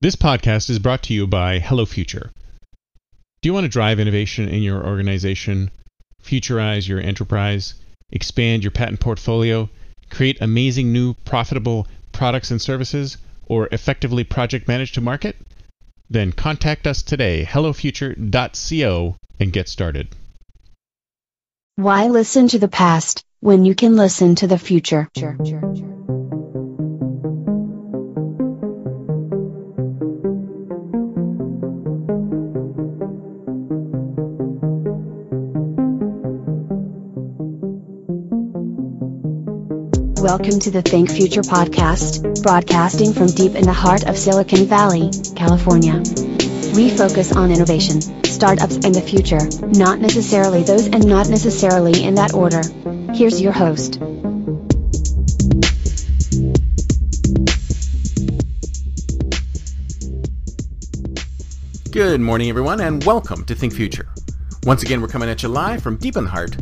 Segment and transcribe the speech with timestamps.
[0.00, 2.30] This podcast is brought to you by Hello Future.
[3.42, 5.72] Do you want to drive innovation in your organization,
[6.22, 7.74] futurize your enterprise,
[8.12, 9.68] expand your patent portfolio,
[10.08, 13.16] create amazing new profitable products and services,
[13.46, 15.34] or effectively project manage to market?
[16.08, 20.08] Then contact us today, hellofuture.co, and get started.
[21.74, 25.08] Why listen to the past when you can listen to the future?
[40.28, 45.10] Welcome to the Think Future podcast, broadcasting from deep in the heart of Silicon Valley,
[45.34, 46.02] California.
[46.76, 52.16] We focus on innovation, startups, and the future, not necessarily those and not necessarily in
[52.16, 52.60] that order.
[53.14, 54.00] Here's your host.
[61.90, 64.10] Good morning, everyone, and welcome to Think Future.
[64.64, 66.58] Once again, we're coming at you live from deep in the heart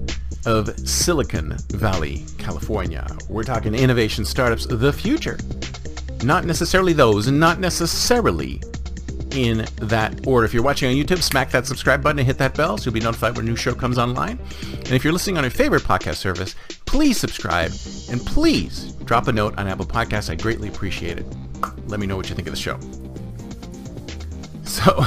[0.47, 3.06] of Silicon Valley, California.
[3.28, 5.38] We're talking innovation startups, the future.
[6.25, 8.62] Not necessarily those, not necessarily
[9.33, 10.47] in that order.
[10.47, 12.94] If you're watching on YouTube, smack that subscribe button and hit that bell so you'll
[12.94, 14.38] be notified when a new show comes online.
[14.62, 16.55] And if you're listening on your favorite podcast service,
[16.86, 17.72] please subscribe
[18.10, 20.31] and please drop a note on Apple Podcasts.
[20.31, 21.27] I greatly appreciate it.
[21.86, 22.78] Let me know what you think of the show.
[24.64, 25.05] So,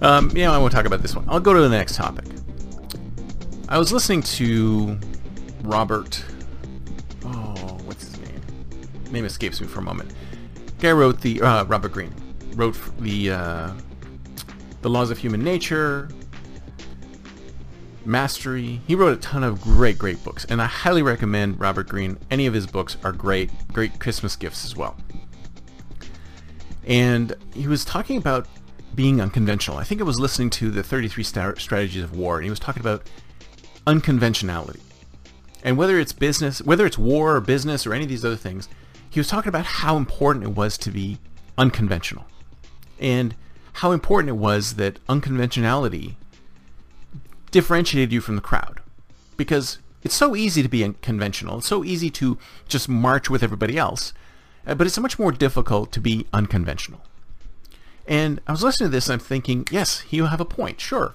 [0.06, 1.24] um, yeah, I won't talk about this one.
[1.28, 2.24] I'll go to the next topic.
[3.68, 4.98] I was listening to
[5.62, 6.24] Robert.
[7.24, 8.40] Oh, what's his name?
[9.10, 10.12] Name escapes me for a moment.
[10.78, 12.14] Guy wrote the uh, Robert Greene
[12.54, 13.72] wrote the uh,
[14.82, 16.08] the Laws of Human Nature,
[18.04, 18.80] Mastery.
[18.86, 22.18] He wrote a ton of great, great books, and I highly recommend Robert Greene.
[22.30, 24.96] Any of his books are great, great Christmas gifts as well
[26.86, 28.46] and he was talking about
[28.94, 29.76] being unconventional.
[29.76, 32.80] I think I was listening to the 33 Strategies of War, and he was talking
[32.80, 33.10] about
[33.86, 34.80] unconventionality.
[35.62, 38.68] And whether it's business, whether it's war or business or any of these other things,
[39.08, 41.18] he was talking about how important it was to be
[41.58, 42.26] unconventional.
[42.98, 43.34] And
[43.74, 46.16] how important it was that unconventionality
[47.50, 48.80] differentiated you from the crowd.
[49.36, 51.58] Because it's so easy to be unconventional.
[51.58, 54.12] It's so easy to just march with everybody else
[54.66, 57.00] uh, but it's much more difficult to be unconventional.
[58.06, 60.80] And I was listening to this and I'm thinking, yes, you have a point.
[60.80, 61.14] Sure.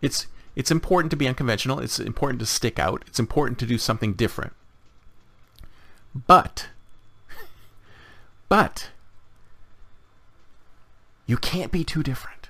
[0.00, 0.26] It's
[0.58, 1.78] it's important to be unconventional.
[1.78, 3.04] It's important to stick out.
[3.06, 4.54] It's important to do something different.
[6.26, 6.70] But
[8.48, 8.90] but
[11.26, 12.48] you can't be too different.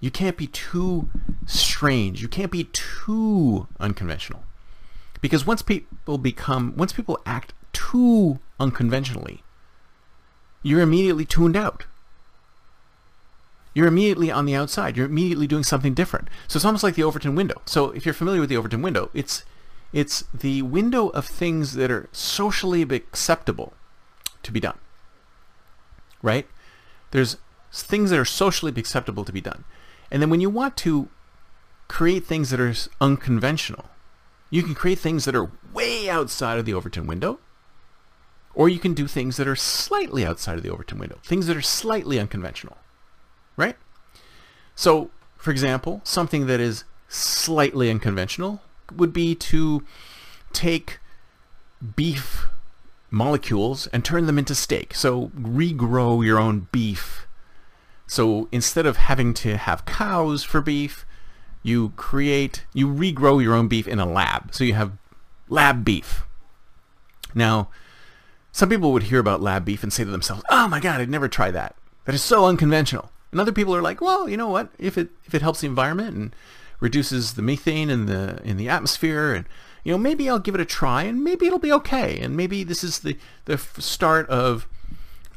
[0.00, 1.08] You can't be too
[1.46, 2.20] strange.
[2.20, 4.44] You can't be too unconventional.
[5.22, 9.42] Because once people become once people act too unconventionally,
[10.62, 11.86] you're immediately tuned out.
[13.74, 14.96] You're immediately on the outside.
[14.96, 16.28] You're immediately doing something different.
[16.48, 17.62] So it's almost like the Overton window.
[17.66, 19.44] So if you're familiar with the Overton window, it's
[19.92, 23.72] it's the window of things that are socially acceptable
[24.42, 24.78] to be done.
[26.22, 26.46] Right?
[27.10, 27.36] There's
[27.72, 29.64] things that are socially acceptable to be done.
[30.10, 31.08] And then when you want to
[31.88, 33.86] create things that are unconventional,
[34.48, 37.38] you can create things that are way outside of the Overton window
[38.54, 41.56] or you can do things that are slightly outside of the Overton window, things that
[41.56, 42.76] are slightly unconventional?
[44.80, 48.62] So, for example, something that is slightly unconventional
[48.96, 49.84] would be to
[50.54, 51.00] take
[51.96, 52.46] beef
[53.10, 54.94] molecules and turn them into steak.
[54.94, 57.26] So regrow your own beef.
[58.06, 61.04] So instead of having to have cows for beef,
[61.62, 64.54] you create, you regrow your own beef in a lab.
[64.54, 64.92] So you have
[65.50, 66.22] lab beef.
[67.34, 67.68] Now,
[68.50, 71.10] some people would hear about lab beef and say to themselves, "Oh my God, I'd
[71.10, 71.76] never try that.
[72.06, 74.70] That is so unconventional." And other people are like, "Well, you know what?
[74.78, 76.36] If it if it helps the environment and
[76.80, 79.46] reduces the methane in the in the atmosphere, and
[79.84, 82.64] you know, maybe I'll give it a try, and maybe it'll be okay, and maybe
[82.64, 84.66] this is the the start of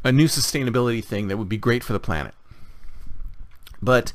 [0.03, 2.33] a new sustainability thing that would be great for the planet."
[3.81, 4.13] But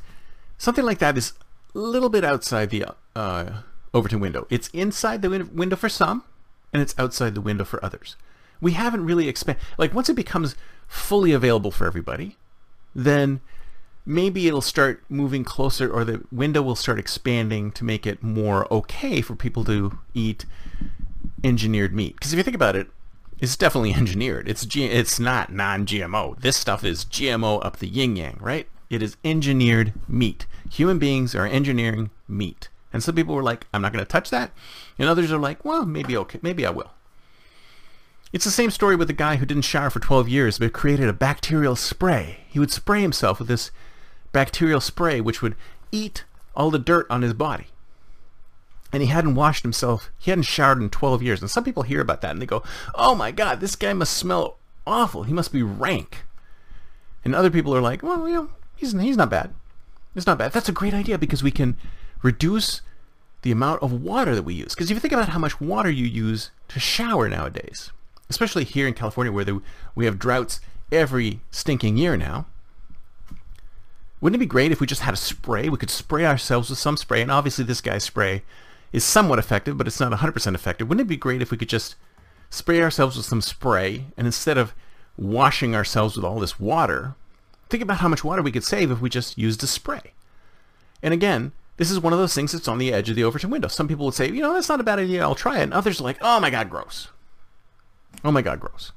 [0.57, 1.33] something like that is
[1.75, 3.61] a little bit outside the uh,
[3.93, 4.47] Overton window.
[4.49, 6.23] It's inside the window for some,
[6.73, 8.15] and it's outside the window for others
[8.61, 9.63] we haven't really expanded.
[9.77, 10.55] Like once it becomes
[10.87, 12.37] fully available for everybody,
[12.93, 13.41] then
[14.09, 18.71] maybe it'll start moving closer or the window will start expanding to make it more
[18.73, 20.47] okay for people to eat
[21.43, 22.15] engineered meat.
[22.15, 22.87] Because if you think about it,
[23.39, 24.49] it's definitely engineered.
[24.49, 26.41] It's G- it's not non-GMO.
[26.41, 28.67] This stuff is GMO up the yin yang, right?
[28.89, 30.47] It is engineered meat.
[30.71, 32.69] Human beings are engineering meat.
[32.91, 34.51] And some people were like, I'm not going to touch that.
[34.97, 36.93] And others are like, well, maybe okay, maybe I will.
[38.33, 41.07] It's the same story with the guy who didn't shower for 12 years but created
[41.07, 42.39] a bacterial spray.
[42.47, 43.69] He would spray himself with this
[44.31, 45.55] bacterial spray which would
[45.91, 46.23] eat
[46.55, 47.67] all the dirt on his body.
[48.91, 51.41] And he hadn't washed himself, he hadn't showered in 12 years.
[51.41, 52.63] And some people hear about that and they go,
[52.95, 55.23] oh my god, this guy must smell awful.
[55.23, 56.23] He must be rank.
[57.23, 59.53] And other people are like, well, you know, he's, he's not bad.
[60.15, 60.51] It's not bad.
[60.51, 61.77] That's a great idea because we can
[62.23, 62.81] reduce
[63.41, 64.73] the amount of water that we use.
[64.73, 67.91] Because if you think about how much water you use to shower nowadays,
[68.29, 69.61] especially here in California where the,
[69.95, 70.59] we have droughts
[70.91, 72.47] every stinking year now,
[74.21, 75.69] wouldn't it be great if we just had a spray?
[75.69, 78.43] We could spray ourselves with some spray, and obviously this guy's spray
[78.91, 80.89] is somewhat effective, but it's not 100% effective.
[80.89, 81.95] Wouldn't it be great if we could just
[82.49, 84.73] spray ourselves with some spray, and instead of
[85.17, 87.15] washing ourselves with all this water,
[87.69, 90.13] think about how much water we could save if we just used a spray.
[91.01, 93.49] And again, this is one of those things that's on the edge of the Overton
[93.49, 93.69] window.
[93.69, 95.63] Some people would say, you know, that's not a bad idea, I'll try it.
[95.63, 97.07] And others are like, oh my god, gross.
[98.23, 98.91] Oh my god, gross.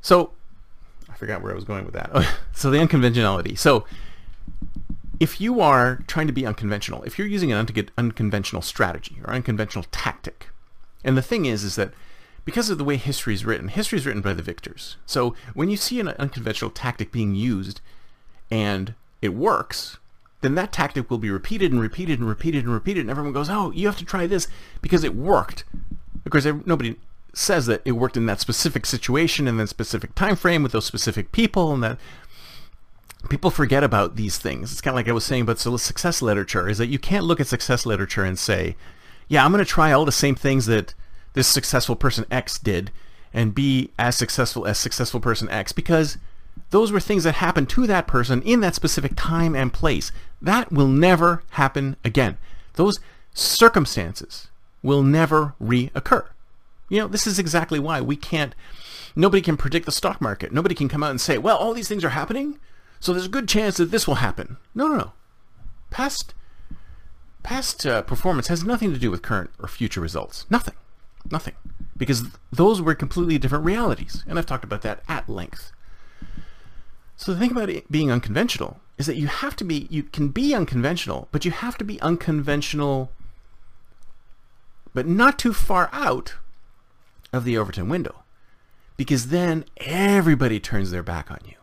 [0.00, 0.32] So,
[1.16, 2.10] forgot where I was going with that.
[2.52, 3.56] so the unconventionality.
[3.56, 3.84] So,
[5.18, 7.66] if you are trying to be unconventional, if you're using an
[7.96, 10.48] unconventional strategy or unconventional tactic,
[11.04, 11.92] and the thing is, is that
[12.44, 14.96] because of the way history is written, history is written by the victors.
[15.06, 17.80] So when you see an unconventional tactic being used
[18.50, 19.98] and it works,
[20.42, 23.48] then that tactic will be repeated and repeated and repeated and repeated, and everyone goes,
[23.50, 24.46] "Oh, you have to try this
[24.80, 25.64] because it worked."
[26.24, 26.96] Of course, nobody
[27.36, 30.86] says that it worked in that specific situation in that specific time frame with those
[30.86, 31.98] specific people, and that
[33.28, 34.72] people forget about these things.
[34.72, 37.40] It's kind of like I was saying about success literature: is that you can't look
[37.40, 38.76] at success literature and say,
[39.28, 40.94] "Yeah, I'm going to try all the same things that
[41.34, 42.90] this successful person X did."
[43.34, 46.16] and be as successful as successful person X because
[46.70, 50.10] those were things that happened to that person in that specific time and place.
[50.40, 52.38] That will never happen again.
[52.74, 52.98] Those
[53.34, 54.48] circumstances
[54.82, 56.24] will never reoccur.
[56.88, 58.54] You know, this is exactly why we can't,
[59.14, 60.52] nobody can predict the stock market.
[60.52, 62.58] Nobody can come out and say, well, all these things are happening,
[63.00, 64.56] so there's a good chance that this will happen.
[64.74, 65.12] No, no, no.
[65.90, 66.34] Past,
[67.42, 70.46] past uh, performance has nothing to do with current or future results.
[70.50, 70.74] Nothing.
[71.30, 71.54] Nothing.
[71.96, 74.22] Because those were completely different realities.
[74.26, 75.72] And I've talked about that at length.
[77.16, 80.28] So the thing about it being unconventional is that you have to be, you can
[80.28, 83.10] be unconventional, but you have to be unconventional,
[84.94, 86.34] but not too far out
[87.36, 88.22] of the Overton window.
[88.96, 91.56] Because then everybody turns their back on you.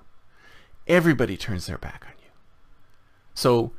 [0.87, 2.29] Everybody turns their back on you.
[3.33, 3.71] So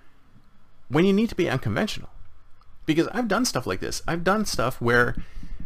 [0.89, 2.11] when you need to be unconventional,
[2.87, 4.03] because I've done stuff like this.
[4.07, 5.17] I've done stuff where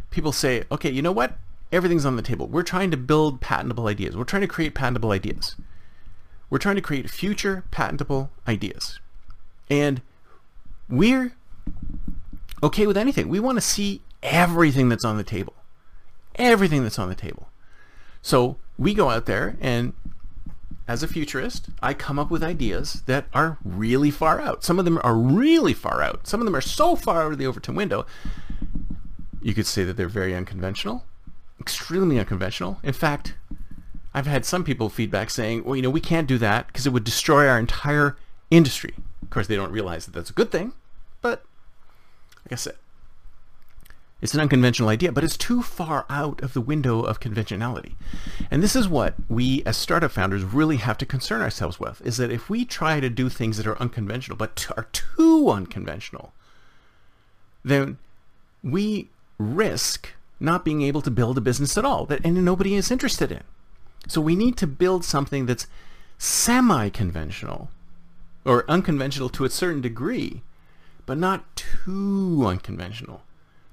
[0.09, 1.37] people say, okay, you know what?
[1.71, 2.47] Everything's on the table.
[2.47, 4.15] We're trying to build patentable ideas.
[4.15, 5.55] We're trying to create patentable ideas.
[6.49, 8.99] We're trying to create future patentable ideas.
[9.69, 10.01] And
[10.89, 11.33] we're
[12.63, 13.29] okay with anything.
[13.29, 15.53] We want to see everything that's on the table.
[16.35, 17.49] Everything that's on the table.
[18.21, 19.93] So we go out there and
[20.87, 24.63] as a futurist, I come up with ideas that are really far out.
[24.63, 26.25] Some of them are really far out.
[26.25, 28.07] Some of them are so far out of the Overton window,
[29.41, 31.05] you could say that they're very unconventional,
[31.59, 32.79] extremely unconventional.
[32.81, 33.35] In fact,
[34.13, 36.93] I've had some people feedback saying, well, you know, we can't do that because it
[36.93, 38.17] would destroy our entire
[38.49, 38.95] industry.
[39.21, 40.73] Of course, they don't realize that that's a good thing,
[41.21, 41.43] but
[42.43, 42.75] like I said,
[44.21, 47.95] it's an unconventional idea, but it's too far out of the window of conventionality.
[48.51, 52.17] And this is what we as startup founders really have to concern ourselves with, is
[52.17, 56.33] that if we try to do things that are unconventional, but are too unconventional,
[57.63, 57.97] then
[58.61, 59.07] we
[59.37, 60.09] risk
[60.39, 63.43] not being able to build a business at all that and nobody is interested in.
[64.07, 65.67] So we need to build something that's
[66.17, 67.69] semi-conventional
[68.43, 70.41] or unconventional to a certain degree,
[71.05, 73.21] but not too unconventional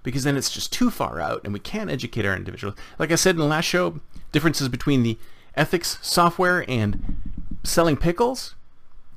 [0.06, 2.76] because then it's just too far out and we can't educate our individuals.
[2.96, 3.98] Like I said in the last show,
[4.30, 5.18] differences between the
[5.56, 7.18] ethics software and
[7.64, 8.54] selling pickles.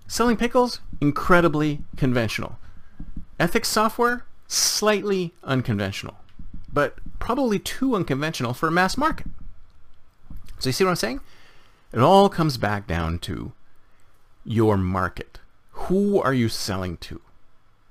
[0.08, 2.58] Selling pickles, incredibly conventional.
[3.39, 6.17] Ethics software, slightly unconventional,
[6.74, 9.27] but probably too unconventional for a mass market.
[10.58, 11.19] So you see what I'm saying?
[11.93, 13.51] It all comes back down to
[14.43, 15.38] your market.
[15.72, 17.22] Who are you selling to?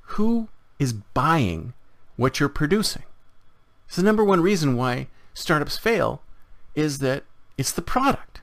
[0.00, 0.48] Who
[0.80, 1.74] is buying
[2.18, 3.04] what you're producing?
[3.86, 6.20] It's the number one reason why startups fail
[6.74, 7.24] is that
[7.56, 8.42] it's the product.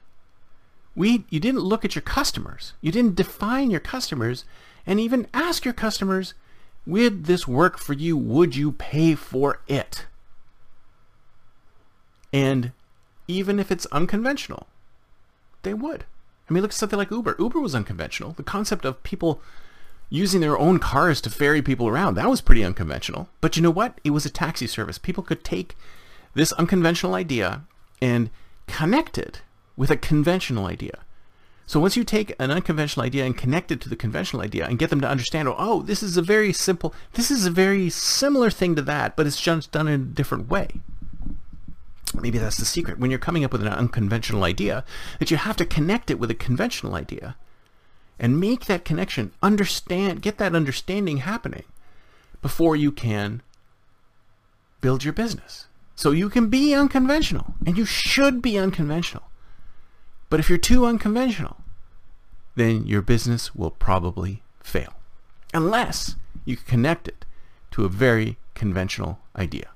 [0.95, 2.73] We, you didn't look at your customers.
[2.81, 4.45] You didn't define your customers
[4.87, 6.33] and even ask your customers,
[6.87, 8.17] would this work for you?
[8.17, 10.05] Would you pay for it?
[12.31, 12.71] And
[13.27, 14.67] even if it's unconventional.
[15.63, 16.05] They would.
[16.49, 17.35] I mean, look at something like Uber.
[17.39, 18.31] Uber was unconventional.
[18.31, 19.41] The concept of people
[20.09, 22.15] using their own cars to ferry people around.
[22.15, 23.29] That was pretty unconventional.
[23.41, 23.99] But you know what?
[24.03, 24.97] It was a taxi service.
[24.97, 25.75] People could take
[26.33, 27.63] this unconventional idea
[28.01, 28.29] and
[28.67, 29.41] connect it
[29.75, 30.99] with a conventional idea.
[31.67, 34.77] So once you take an unconventional idea and connect it to the conventional idea and
[34.77, 37.89] get them to understand, oh, oh this is a very simple, this is a very
[37.89, 40.69] similar thing to that, but it's just done in a different way.
[42.13, 42.99] Maybe that's the secret.
[42.99, 44.85] When you're coming up with an unconventional idea,
[45.19, 47.35] that you have to connect it with a conventional idea
[48.19, 51.63] and make that connection, understand, get that understanding happening
[52.41, 53.41] before you can
[54.81, 55.67] build your business.
[55.95, 59.23] So you can be unconventional, and you should be unconventional.
[60.29, 61.57] But if you're too unconventional,
[62.55, 64.93] then your business will probably fail.
[65.53, 67.25] Unless you connect it
[67.71, 69.69] to a very conventional idea.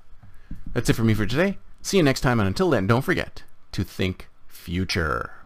[0.72, 1.58] That's it for me for today.
[1.82, 3.42] See you next time, and until then, don't forget
[3.72, 5.39] to think future.